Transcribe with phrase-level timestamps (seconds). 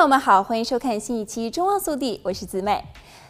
[0.00, 2.82] 朋友们好，欢迎收看新一期《中望速递》，我是子美。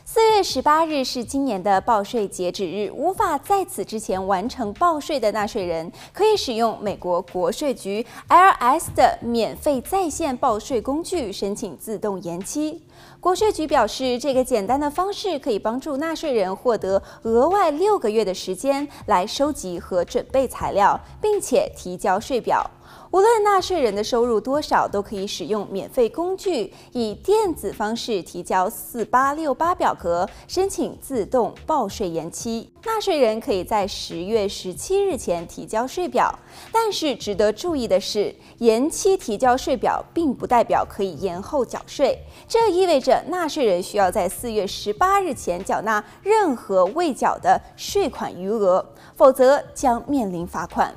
[0.04, 12.80] 四月十八日是今年的报税截止日，无法在此之前完成报税的纳税人，可以使用美国国税局 IRS 的免费在线报税工具申请自动延期。
[13.18, 22.64] 国税局表示，这个简单的方式可以帮助纳税人获得额外六个月的时间来收集和准备材料，并且提交税表。
[23.10, 32.72] 无论纳税人的收入多少，都可以使用免费工具，以电子方式提交四八六八表格，申请自动报税延期。
[32.84, 36.32] 纳税人可以在十月十七日前提交税表，
[36.70, 42.16] 但是值得注意的是，延期提交税表并不代表可以延后缴税。
[42.46, 48.86] 这意味着纳税人需要在四月十八日前缴纳任何未缴的税款余额，
[49.16, 50.94] 否则将面临罚款。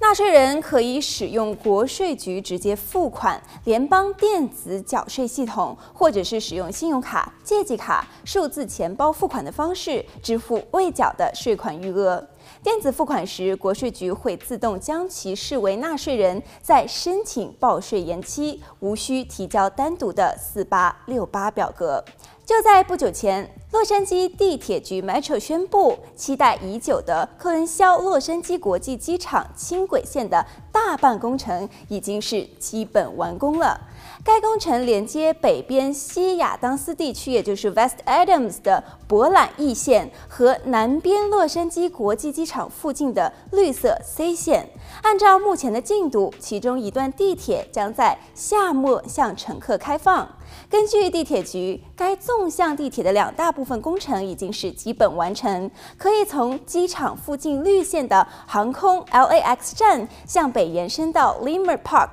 [0.00, 12.24] 纳税人可以使用国税局直接付款、联邦电子缴税系统，或者是使用信用卡、借记卡、数字钱包付款的方式支付未缴的税款余额。
[12.62, 22.02] 电子付款时，国税局会自动将其视为纳税人，再申请报税延期，无需提交单独的四八六八表格。
[22.48, 30.46] 就在不久前，洛杉矶地铁局 Metro 宣布，期待已久的克伦肖洛杉矶国际机场轻轨线的
[30.78, 33.78] 大半工程已经是基本完工了。
[34.24, 44.68] 该工程连接北边西亚当斯地区，也就是 West Adams 的博览 E 线和南边洛杉矶国际机场附近的绿色 C 线。
[45.02, 50.28] 按照目前的进度，其中一段地铁将在夏末向乘客开放。
[50.70, 62.10] 根据地铁局，该纵向地铁的两大部分工程已经是基本完成，可以从机场附近绿线的航空 LAX 站向北延伸到 l i m e r Park。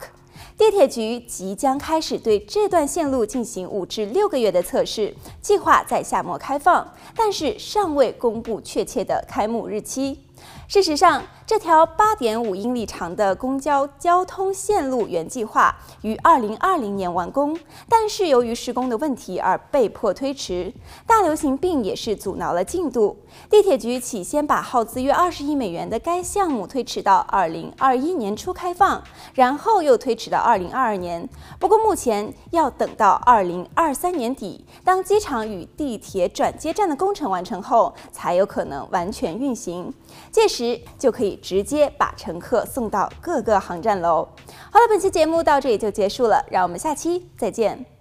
[0.58, 10.22] 地铁局即将开始对这段线路进行五至六个月的测试，计划在夏末开放，但是尚未公布确切的开幕日期。
[10.68, 20.74] 事实上，这条八点五英里长的公交交通线路原计划于二零二零年完工，但是由于施工的问题而被迫推迟。
[21.06, 23.16] 大流行病也是阻挠了进度。
[23.48, 29.04] 地铁局起先把耗资约二十亿美元的该项目推迟到二零二一年初开放，
[29.36, 31.30] 然后又推迟到二零二二年。
[31.60, 39.94] 不过目前要等到二零二三年底，当机场与地铁转接站的工程完成后，才有可能完全运行。
[40.32, 41.36] 届时时就可以。
[41.42, 44.28] 直接把乘客送到各个航站楼。
[44.72, 47.95] 好了，本期节目到这里就结束了，让我们下期再见。